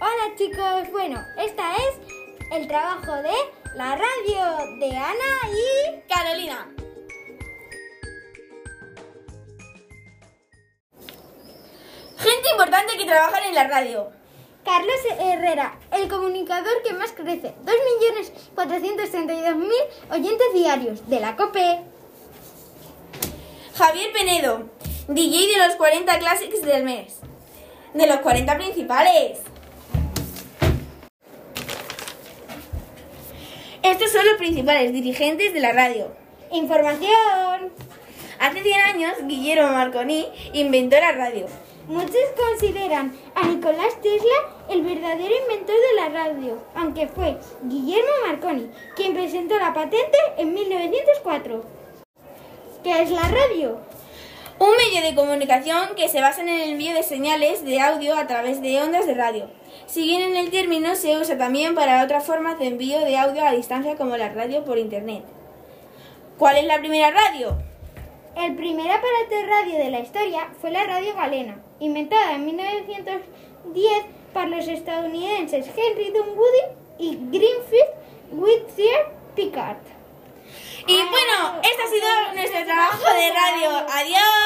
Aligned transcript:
Hola 0.00 0.36
chicos, 0.36 0.92
bueno, 0.92 1.20
esta 1.36 1.74
es 1.74 1.94
el 2.52 2.68
trabajo 2.68 3.16
de 3.16 3.34
la 3.74 3.96
radio 3.96 4.78
de 4.78 4.96
Ana 4.96 5.50
y 5.50 5.98
Carolina. 6.08 6.72
Gente 12.16 12.48
importante 12.52 12.96
que 12.96 13.06
trabaja 13.06 13.44
en 13.44 13.56
la 13.56 13.66
radio. 13.66 14.12
Carlos 14.64 15.00
Herrera, 15.18 15.80
el 15.90 16.08
comunicador 16.08 16.80
que 16.84 16.94
más 16.94 17.10
crece, 17.10 17.56
2.432.000 17.64 19.68
oyentes 20.12 20.54
diarios 20.54 21.08
de 21.08 21.18
la 21.18 21.34
COPE. 21.34 21.80
Javier 23.74 24.12
Penedo, 24.12 24.70
DJ 25.08 25.48
de 25.48 25.58
los 25.66 25.74
40 25.74 26.20
Classics 26.20 26.62
del 26.62 26.84
mes. 26.84 27.18
De 27.94 28.06
los 28.06 28.18
40 28.18 28.56
principales. 28.56 29.40
Estos 33.90 34.12
son 34.12 34.26
los 34.26 34.36
principales 34.36 34.92
dirigentes 34.92 35.54
de 35.54 35.60
la 35.60 35.72
radio. 35.72 36.08
Información. 36.52 37.72
Hace 38.38 38.62
100 38.62 38.80
años, 38.82 39.12
Guillermo 39.24 39.72
Marconi 39.72 40.26
inventó 40.52 41.00
la 41.00 41.12
radio. 41.12 41.46
Muchos 41.88 42.14
consideran 42.36 43.16
a 43.34 43.46
Nicolás 43.46 43.98
Tesla 44.02 44.66
el 44.68 44.82
verdadero 44.82 45.34
inventor 45.42 45.74
de 45.74 45.96
la 45.96 46.08
radio, 46.10 46.62
aunque 46.74 47.08
fue 47.08 47.38
Guillermo 47.62 48.10
Marconi 48.26 48.70
quien 48.94 49.14
presentó 49.14 49.58
la 49.58 49.72
patente 49.72 50.18
en 50.36 50.52
1904. 50.52 51.64
¿Qué 52.84 53.02
es 53.02 53.10
la 53.10 53.22
radio? 53.22 53.78
Un 54.60 54.70
medio 54.76 55.02
de 55.02 55.14
comunicación 55.14 55.94
que 55.96 56.08
se 56.08 56.20
basa 56.20 56.40
en 56.40 56.48
el 56.48 56.70
envío 56.70 56.92
de 56.92 57.04
señales 57.04 57.64
de 57.64 57.80
audio 57.80 58.16
a 58.16 58.26
través 58.26 58.60
de 58.60 58.82
ondas 58.82 59.06
de 59.06 59.14
radio. 59.14 59.48
Si 59.86 60.02
bien 60.02 60.20
en 60.20 60.36
el 60.36 60.50
término 60.50 60.96
se 60.96 61.16
usa 61.16 61.38
también 61.38 61.76
para 61.76 62.02
otras 62.02 62.24
formas 62.24 62.58
de 62.58 62.66
envío 62.66 62.98
de 63.00 63.16
audio 63.16 63.44
a 63.44 63.52
distancia 63.52 63.94
como 63.94 64.16
la 64.16 64.30
radio 64.30 64.64
por 64.64 64.78
internet. 64.78 65.22
¿Cuál 66.38 66.56
es 66.56 66.64
la 66.64 66.78
primera 66.78 67.10
radio? 67.12 67.56
El 68.36 68.56
primer 68.56 68.90
aparato 68.90 69.30
de 69.30 69.46
radio 69.46 69.78
de 69.78 69.90
la 69.90 70.00
historia 70.00 70.48
fue 70.60 70.72
la 70.72 70.84
radio 70.84 71.14
galena, 71.14 71.62
inventada 71.78 72.34
en 72.34 72.46
1910 72.46 74.04
por 74.32 74.48
los 74.48 74.66
estadounidenses 74.66 75.66
Henry 75.68 76.10
Dunwoody 76.10 76.64
y 76.98 77.16
Greenfield 77.30 77.90
Whittier 78.32 79.06
Picard. 79.36 79.78
Y 80.86 80.96
bueno, 80.96 81.60
este 81.62 81.82
ha 81.82 81.86
sido 81.86 82.34
nuestro 82.34 82.64
trabajo 82.64 83.12
de 83.12 83.32
radio. 83.32 83.86
Adiós. 83.92 84.37